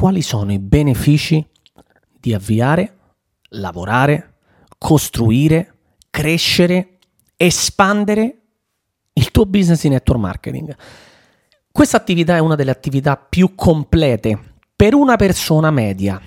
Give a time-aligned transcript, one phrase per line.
[0.00, 1.46] quali sono i benefici
[2.18, 2.96] di avviare,
[3.50, 4.36] lavorare,
[4.78, 5.74] costruire,
[6.08, 6.96] crescere,
[7.36, 8.38] espandere
[9.12, 10.74] il tuo business di network marketing.
[11.70, 14.38] Questa attività è una delle attività più complete
[14.74, 16.18] per una persona media,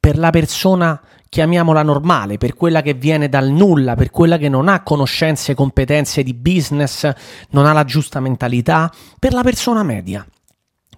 [0.00, 4.66] per la persona chiamiamola normale, per quella che viene dal nulla, per quella che non
[4.66, 7.08] ha conoscenze e competenze di business,
[7.50, 10.26] non ha la giusta mentalità, per la persona media.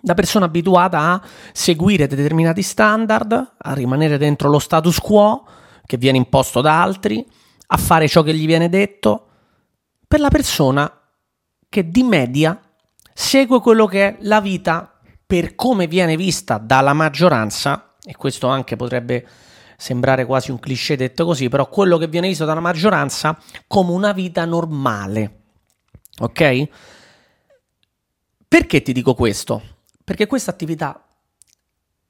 [0.07, 5.47] La persona abituata a seguire determinati standard, a rimanere dentro lo status quo
[5.87, 7.27] che viene imposto da altri,
[7.69, 9.28] a fare ciò che gli viene detto,
[10.06, 11.01] per la persona
[11.69, 12.61] che di media
[13.12, 18.77] segue quello che è la vita per come viene vista dalla maggioranza, e questo anche
[18.77, 19.27] potrebbe
[19.77, 24.12] sembrare quasi un cliché detto così, però quello che viene visto dalla maggioranza come una
[24.12, 25.41] vita normale.
[26.19, 26.69] Ok?
[28.47, 29.62] Perché ti dico questo?
[30.04, 31.02] Perché questa attività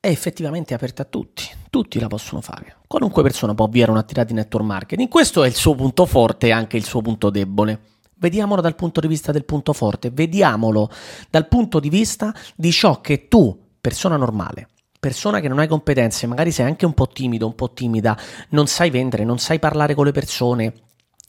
[0.01, 2.79] è effettivamente aperta a tutti, tutti la possono fare.
[2.89, 5.09] Qualunque persona può avviare un'attività di network marketing.
[5.09, 7.81] Questo è il suo punto forte e anche il suo punto debole.
[8.17, 10.91] Vediamolo dal punto di vista del punto forte, vediamolo
[11.31, 16.27] dal punto di vista di ciò che tu, persona normale, persona che non hai competenze,
[16.27, 18.19] magari sei anche un po' timido, un po' timida,
[18.51, 20.75] non sai vendere, non sai parlare con le persone,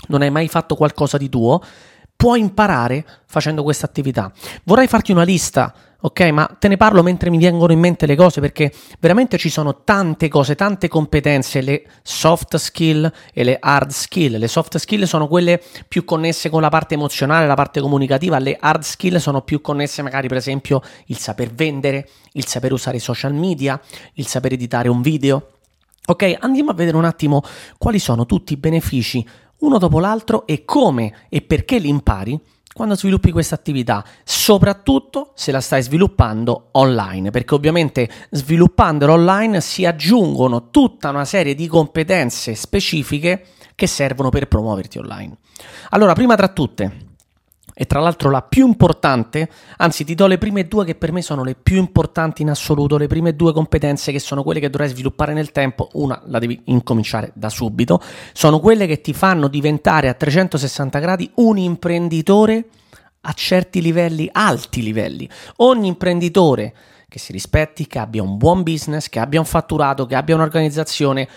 [0.07, 1.61] non hai mai fatto qualcosa di tuo,
[2.15, 4.31] puoi imparare facendo questa attività.
[4.63, 5.73] Vorrei farti una lista
[6.05, 6.19] ok?
[6.29, 9.83] Ma te ne parlo mentre mi vengono in mente le cose perché veramente ci sono
[9.83, 14.37] tante cose, tante competenze, le soft skill e le hard skill.
[14.37, 18.55] Le soft skill sono quelle più connesse con la parte emozionale, la parte comunicativa, le
[18.59, 23.01] hard skill sono più connesse magari per esempio il saper vendere, il saper usare i
[23.01, 23.79] social media,
[24.13, 25.49] il saper editare un video.
[26.07, 27.41] Ok, andiamo a vedere un attimo
[27.79, 29.27] quali sono tutti i benefici
[29.59, 32.39] uno dopo l'altro e come e perché li impari
[32.75, 39.85] quando sviluppi questa attività, soprattutto se la stai sviluppando online, perché ovviamente sviluppandolo online si
[39.85, 45.37] aggiungono tutta una serie di competenze specifiche che servono per promuoverti online.
[45.91, 47.04] Allora, prima tra tutte,
[47.77, 51.21] e tra l'altro la più importante, anzi ti do le prime due che per me
[51.21, 54.87] sono le più importanti in assoluto, le prime due competenze che sono quelle che dovrai
[54.87, 60.07] sviluppare nel tempo, una la devi incominciare da subito, sono quelle che ti fanno diventare
[60.07, 62.69] a 360 gradi un imprenditore
[63.27, 65.27] a certi livelli, alti livelli.
[65.57, 66.73] Ogni imprenditore
[67.09, 71.27] che si rispetti, che abbia un buon business, che abbia un fatturato, che abbia un'organizzazione,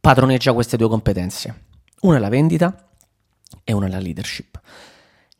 [0.00, 1.62] padroneggia queste due competenze.
[2.02, 2.88] Una è la vendita
[3.64, 4.60] e una è la leadership.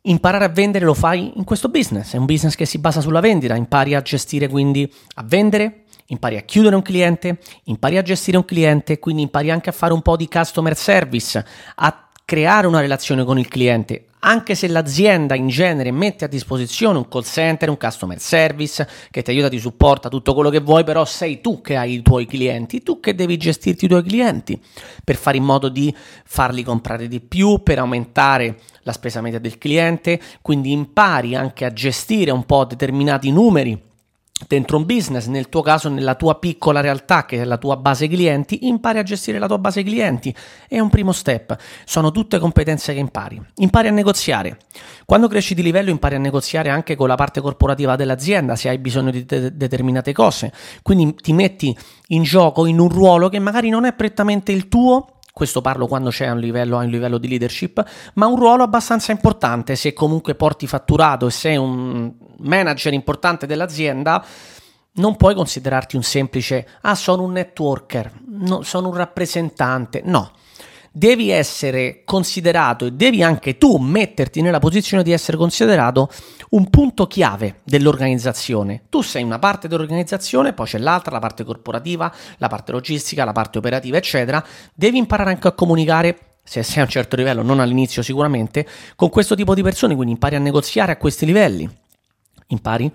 [0.06, 3.20] Imparare a vendere lo fai in questo business, è un business che si basa sulla
[3.20, 8.36] vendita, impari a gestire quindi a vendere, impari a chiudere un cliente, impari a gestire
[8.36, 11.42] un cliente, quindi impari anche a fare un po' di customer service,
[11.76, 16.96] a creare una relazione con il cliente, anche se l'azienda in genere mette a disposizione
[16.96, 20.84] un call center, un customer service che ti aiuta, ti supporta tutto quello che vuoi,
[20.84, 24.58] però sei tu che hai i tuoi clienti, tu che devi gestirti i tuoi clienti
[25.04, 29.58] per fare in modo di farli comprare di più, per aumentare la spesa media del
[29.58, 33.92] cliente, quindi impari anche a gestire un po' determinati numeri
[34.46, 38.08] dentro un business, nel tuo caso nella tua piccola realtà che è la tua base
[38.08, 40.34] clienti, impari a gestire la tua base clienti.
[40.68, 43.40] È un primo step, sono tutte competenze che impari.
[43.56, 44.58] Impari a negoziare.
[45.04, 48.78] Quando cresci di livello impari a negoziare anche con la parte corporativa dell'azienda se hai
[48.78, 50.52] bisogno di de- determinate cose.
[50.82, 51.76] Quindi ti metti
[52.08, 56.10] in gioco in un ruolo che magari non è prettamente il tuo, questo parlo quando
[56.10, 57.84] c'è un livello, un livello di leadership,
[58.14, 59.74] ma un ruolo abbastanza importante.
[59.74, 64.24] Se comunque porti fatturato e sei un manager importante dell'azienda,
[64.92, 70.30] non puoi considerarti un semplice, ah sono un networker, no, sono un rappresentante, no
[70.96, 76.08] devi essere considerato e devi anche tu metterti nella posizione di essere considerato
[76.50, 78.84] un punto chiave dell'organizzazione.
[78.90, 83.32] Tu sei una parte dell'organizzazione, poi c'è l'altra, la parte corporativa, la parte logistica, la
[83.32, 84.44] parte operativa, eccetera.
[84.72, 89.08] Devi imparare anche a comunicare se sei a un certo livello, non all'inizio sicuramente, con
[89.08, 91.68] questo tipo di persone, quindi impari a negoziare a questi livelli.
[92.48, 92.92] Impari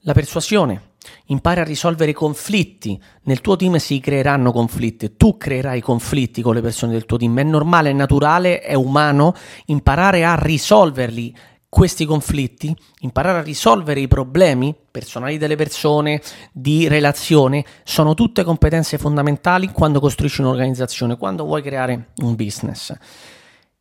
[0.00, 0.87] la persuasione,
[1.26, 3.00] impari a risolvere i conflitti.
[3.22, 7.38] Nel tuo team si creeranno conflitti, tu creerai conflitti con le persone del tuo team.
[7.38, 9.34] È normale, è naturale, è umano
[9.66, 11.34] imparare a risolverli
[11.68, 18.96] questi conflitti, imparare a risolvere i problemi personali delle persone, di relazione, sono tutte competenze
[18.96, 22.94] fondamentali quando costruisci un'organizzazione, quando vuoi creare un business.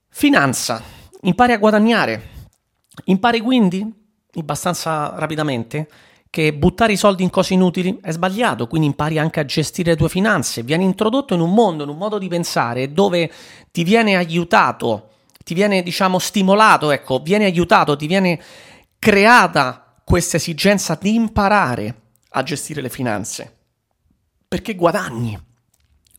[0.10, 0.82] Finanza,
[1.22, 2.30] impari a guadagnare,
[3.06, 4.06] impari quindi
[4.36, 5.88] abbastanza rapidamente
[6.30, 9.98] che buttare i soldi in cose inutili è sbagliato, quindi impari anche a gestire le
[9.98, 13.32] tue finanze, vieni introdotto in un mondo, in un modo di pensare dove
[13.72, 15.10] ti viene aiutato,
[15.44, 18.40] ti viene diciamo stimolato, ecco, viene aiutato, ti viene
[19.00, 23.56] creata questa esigenza di imparare a gestire le finanze.
[24.48, 25.38] perché guadagni.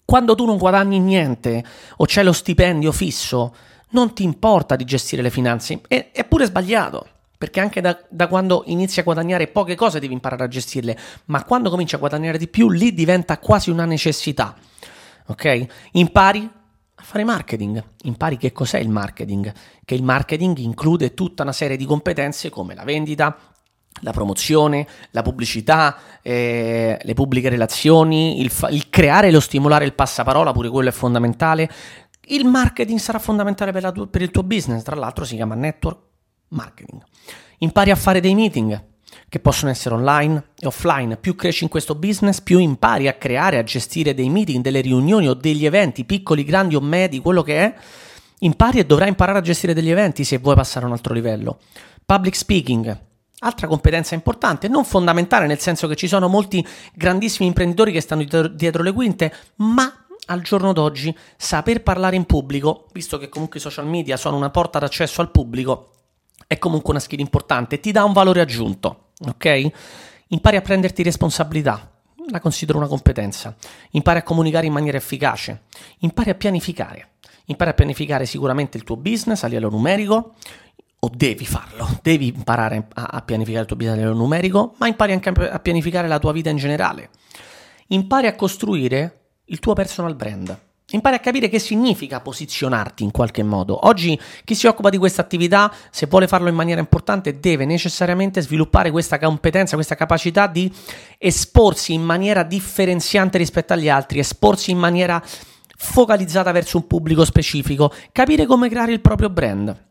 [0.05, 1.65] Quando tu non guadagni niente
[1.97, 3.55] o c'è lo stipendio fisso,
[3.91, 5.81] non ti importa di gestire le finanze.
[5.87, 7.07] È, è pure sbagliato.
[7.39, 11.45] Perché anche da, da, quando inizi a guadagnare poche cose devi imparare a gestirle, ma
[11.45, 14.57] quando cominci a guadagnare di più, lì diventa quasi una necessità.
[15.27, 15.67] Ok?
[15.93, 16.51] Impari
[16.97, 17.81] a fare marketing.
[18.03, 19.53] Impari che cos'è il marketing.
[19.85, 23.39] Che il marketing include tutta una serie di competenze come la vendita,
[24.01, 29.85] la promozione, la pubblicità, eh, le pubbliche relazioni, il, fa- il creare e lo stimolare
[29.85, 31.71] il passaparola, pure quello è fondamentale.
[32.31, 36.07] Il marketing sarà fondamentale per, tu- per il tuo business, tra l'altro si chiama network
[36.49, 37.03] marketing.
[37.59, 38.87] Impari a fare dei meeting
[39.29, 41.17] che possono essere online e offline.
[41.17, 45.29] Più cresci in questo business, più impari a creare, a gestire dei meeting, delle riunioni
[45.29, 47.75] o degli eventi, piccoli, grandi o medi, quello che è.
[48.41, 51.59] Impari e dovrai imparare a gestire degli eventi se vuoi passare a un altro livello.
[52.07, 53.01] Public speaking,
[53.41, 56.65] altra competenza importante, non fondamentale nel senso che ci sono molti
[56.95, 58.25] grandissimi imprenditori che stanno
[58.55, 63.63] dietro le quinte, ma al giorno d'oggi saper parlare in pubblico, visto che comunque i
[63.63, 65.98] social media sono una porta d'accesso al pubblico,
[66.49, 69.71] è comunque una skill importante, ti dà un valore aggiunto, ok?
[70.29, 71.93] Impari a prenderti responsabilità,
[72.31, 73.55] la considero una competenza.
[73.91, 75.65] Impari a comunicare in maniera efficace,
[75.99, 77.11] impari a pianificare.
[77.45, 80.35] Impari a pianificare sicuramente il tuo business a livello numerico,
[81.01, 84.89] o devi farlo, devi imparare a, a pianificare il tuo business a livello numerico, ma
[84.89, 87.11] impari anche a pianificare la tua vita in generale.
[87.89, 90.59] Impari a costruire il tuo personal brand.
[90.91, 93.87] Impari a capire che significa posizionarti in qualche modo.
[93.87, 98.41] Oggi chi si occupa di questa attività, se vuole farlo in maniera importante, deve necessariamente
[98.41, 100.73] sviluppare questa competenza, questa capacità di
[101.19, 105.23] esporsi in maniera differenziante rispetto agli altri, esporsi in maniera
[105.77, 109.88] focalizzata verso un pubblico specifico, capire come creare il proprio brand.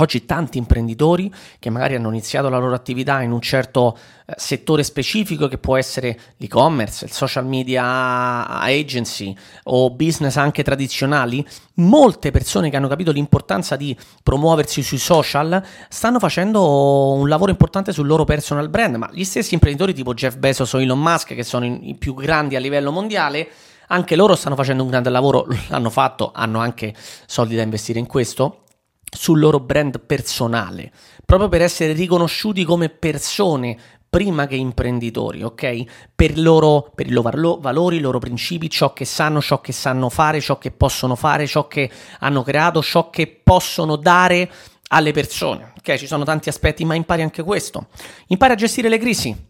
[0.00, 1.28] Oggi tanti imprenditori
[1.58, 5.76] che magari hanno iniziato la loro attività in un certo eh, settore specifico che può
[5.76, 9.34] essere l'e-commerce, il social media agency
[9.64, 16.20] o business anche tradizionali, molte persone che hanno capito l'importanza di promuoversi sui social stanno
[16.20, 20.72] facendo un lavoro importante sul loro personal brand, ma gli stessi imprenditori tipo Jeff Bezos
[20.74, 23.48] o Elon Musk che sono i più grandi a livello mondiale
[23.88, 26.94] anche loro stanno facendo un grande lavoro, l'hanno fatto, hanno anche
[27.26, 28.60] soldi da investire in questo
[29.10, 30.92] sul loro brand personale,
[31.24, 33.76] proprio per essere riconosciuti come persone
[34.08, 35.84] prima che imprenditori, ok?
[36.14, 40.08] Per, loro, per i loro valori, i loro principi, ciò che sanno, ciò che sanno
[40.08, 41.90] fare, ciò che possono fare, ciò che
[42.20, 44.50] hanno creato, ciò che possono dare
[44.88, 45.72] alle persone.
[45.76, 47.88] Ok, ci sono tanti aspetti, ma impari anche questo.
[48.28, 49.47] Impari a gestire le crisi.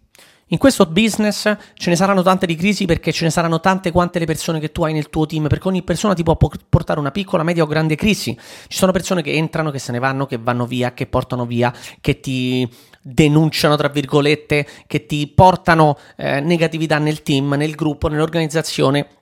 [0.50, 4.18] In questo business ce ne saranno tante di crisi perché ce ne saranno tante quante
[4.18, 7.10] le persone che tu hai nel tuo team, perché ogni persona ti può portare una
[7.10, 8.34] piccola, media o grande crisi.
[8.66, 11.70] Ci sono persone che entrano, che se ne vanno, che vanno via, che portano via,
[12.00, 12.66] che ti
[13.02, 19.17] denunciano, tra virgolette, che ti portano eh, negatività nel team, nel gruppo, nell'organizzazione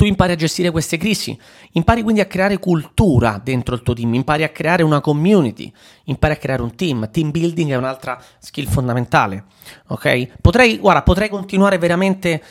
[0.00, 1.38] tu impari a gestire queste crisi,
[1.72, 5.70] impari quindi a creare cultura dentro il tuo team, impari a creare una community,
[6.04, 7.10] impari a creare un team.
[7.10, 9.44] Team building è un'altra skill fondamentale,
[9.88, 10.38] ok?
[10.40, 12.42] Potrei, guarda, potrei continuare veramente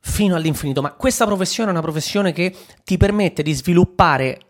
[0.00, 4.40] fino all'infinito, ma questa professione è una professione che ti permette di sviluppare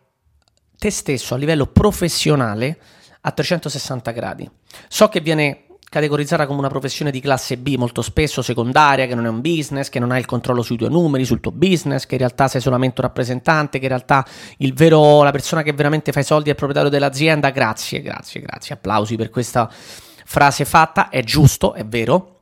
[0.79, 2.79] te stesso a livello professionale
[3.23, 4.49] a 360 gradi.
[4.87, 9.27] So che viene categorizzata come una professione di classe B, molto spesso secondaria, che non
[9.27, 12.15] è un business, che non hai il controllo sui tuoi numeri, sul tuo business, che
[12.15, 14.25] in realtà sei solamente un rappresentante, che in realtà
[14.59, 17.51] il vero, la persona che veramente fa i soldi è il proprietario dell'azienda.
[17.51, 18.77] Grazie, grazie, grazie.
[18.77, 22.37] Applausi per questa frase fatta, è giusto, è vero.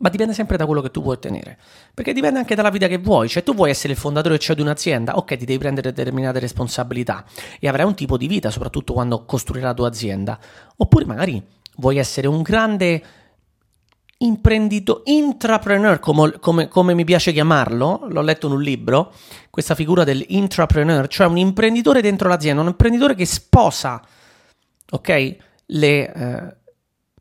[0.00, 1.56] Ma dipende sempre da quello che tu vuoi ottenere.
[1.94, 3.26] Perché dipende anche dalla vita che vuoi.
[3.26, 7.24] Cioè, tu vuoi essere il fondatore cioè, di un'azienda, ok, ti devi prendere determinate responsabilità
[7.58, 10.38] e avrai un tipo di vita, soprattutto quando costruirai la tua azienda.
[10.76, 13.02] Oppure magari vuoi essere un grande
[14.18, 19.12] imprenditore, intrapreneur, come, come, come, mi piace chiamarlo, l'ho letto in un libro,
[19.50, 24.00] questa figura dell'intrapreneur, cioè un imprenditore dentro l'azienda, un imprenditore che sposa,
[24.90, 25.36] ok,
[25.66, 26.56] le eh,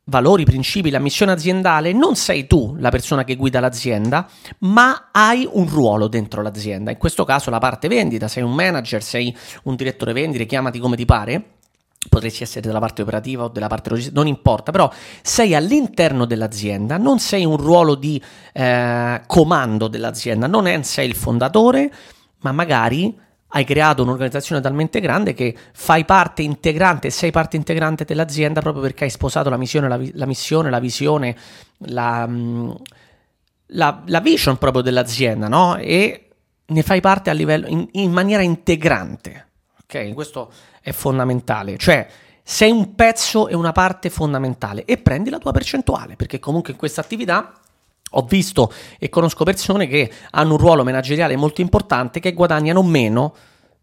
[0.05, 4.27] valori, principi, la missione aziendale, non sei tu la persona che guida l'azienda,
[4.59, 9.01] ma hai un ruolo dentro l'azienda, in questo caso la parte vendita, sei un manager,
[9.01, 11.59] sei un direttore vendite, chiamati come ti pare,
[12.09, 14.91] potresti essere della parte operativa o della parte logistica, non importa, però
[15.21, 18.21] sei all'interno dell'azienda, non sei un ruolo di
[18.53, 21.91] eh, comando dell'azienda, non sei il fondatore,
[22.39, 23.15] ma magari
[23.53, 29.03] hai creato un'organizzazione talmente grande che fai parte integrante, sei parte integrante dell'azienda proprio perché
[29.03, 31.35] hai sposato la missione, la, la missione, la visione,
[31.79, 32.71] la, mm,
[33.67, 35.75] la, la, vision proprio dell'azienda, no?
[35.75, 36.29] E
[36.65, 39.47] ne fai parte a livello, in, in maniera integrante.
[39.93, 40.49] Ok, questo
[40.81, 42.07] è fondamentale, cioè
[42.41, 46.77] sei un pezzo e una parte fondamentale e prendi la tua percentuale, perché comunque in
[46.79, 47.59] questa attività
[48.11, 53.35] Ho visto e conosco persone che hanno un ruolo manageriale molto importante che guadagnano meno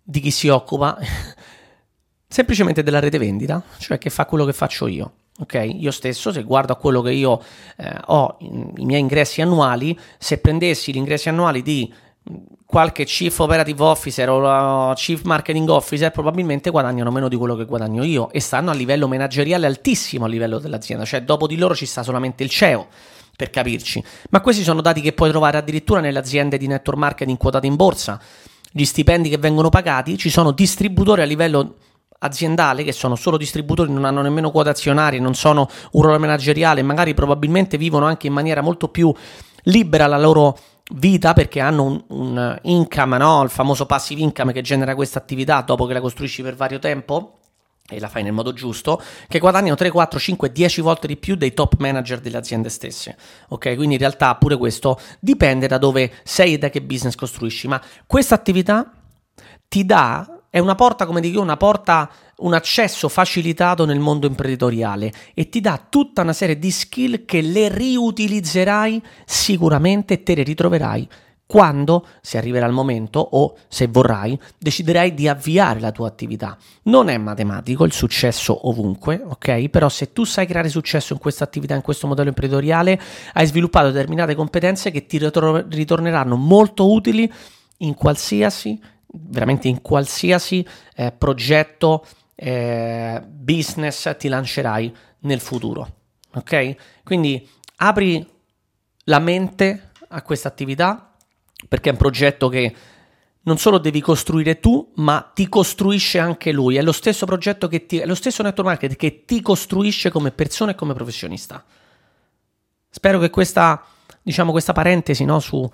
[0.02, 0.98] di chi si occupa
[2.26, 5.12] semplicemente della rete vendita, cioè che fa quello che faccio io.
[5.40, 7.40] Ok, io stesso, se guardo a quello che io
[7.76, 11.92] eh, ho, i miei ingressi annuali, se prendessi gli ingressi annuali di
[12.64, 18.04] qualche chief operative officer o chief marketing officer probabilmente guadagnano meno di quello che guadagno
[18.04, 21.86] io e stanno a livello manageriale altissimo a livello dell'azienda, cioè dopo di loro ci
[21.86, 22.86] sta solamente il CEO
[23.36, 24.02] per capirci.
[24.30, 27.76] Ma questi sono dati che puoi trovare addirittura nelle aziende di network marketing quotate in
[27.76, 28.20] borsa.
[28.70, 31.76] Gli stipendi che vengono pagati, ci sono distributori a livello
[32.18, 36.82] aziendale che sono solo distributori, non hanno nemmeno quote azionarie, non sono un ruolo manageriale,
[36.82, 39.14] magari probabilmente vivono anche in maniera molto più
[39.64, 40.58] libera la loro
[40.92, 43.42] vita perché hanno un, un income, no?
[43.42, 47.38] il famoso passive income che genera questa attività dopo che la costruisci per vario tempo
[47.90, 51.36] e la fai nel modo giusto, che guadagnano 3, 4, 5, 10 volte di più
[51.36, 53.16] dei top manager delle aziende stesse.
[53.48, 57.66] Ok, quindi in realtà pure questo dipende da dove sei e da che business costruisci,
[57.66, 58.92] ma questa attività
[59.68, 65.12] ti dà, è una porta, come dico, una porta, un accesso facilitato nel mondo imprenditoriale
[65.34, 70.42] e ti dà tutta una serie di skill che le riutilizzerai sicuramente e te le
[70.42, 71.08] ritroverai
[71.48, 76.58] quando, se arriverà il momento o se vorrai, deciderai di avviare la tua attività.
[76.82, 79.70] Non è matematico il successo ovunque, ok?
[79.70, 83.00] Però se tu sai creare successo in questa attività, in questo modello imprenditoriale,
[83.32, 87.32] hai sviluppato determinate competenze che ti ritorneranno molto utili
[87.78, 88.78] in qualsiasi,
[89.10, 95.94] veramente in qualsiasi eh, progetto, eh, business ti lancerai nel futuro,
[96.34, 97.02] ok?
[97.02, 98.26] Quindi apri
[99.04, 101.14] la mente a questa attività
[101.66, 102.74] perché è un progetto che
[103.42, 106.76] non solo devi costruire tu, ma ti costruisce anche lui.
[106.76, 110.30] È lo stesso progetto che ti, è lo stesso network marketing che ti costruisce come
[110.30, 111.64] persona e come professionista.
[112.90, 113.82] Spero che questa,
[114.22, 115.68] diciamo, questa parentesi no, su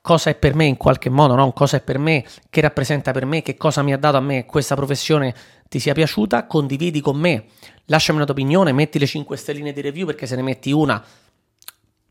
[0.00, 1.52] cosa è per me in qualche modo, no?
[1.52, 4.46] cosa è per me, che rappresenta per me, che cosa mi ha dato a me
[4.46, 5.34] questa professione
[5.68, 7.46] ti sia piaciuta, condividi con me,
[7.86, 11.02] lasciami una tua opinione, metti le 5 stelline di review perché se ne metti una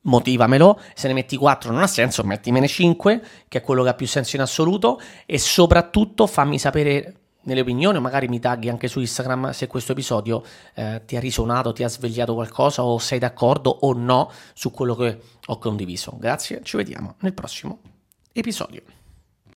[0.02, 3.94] motivamelo, se ne metti 4 non ha senso, mettimene 5, che è quello che ha
[3.94, 7.16] più senso in assoluto, e soprattutto fammi sapere
[7.50, 10.44] nelle opinioni, magari mi tagli anche su Instagram se questo episodio
[10.76, 14.96] eh, ti ha risuonato, ti ha svegliato qualcosa, o sei d'accordo o no su quello
[14.96, 16.16] che ho condiviso.
[16.18, 17.80] Grazie, ci vediamo nel prossimo
[18.32, 18.99] episodio.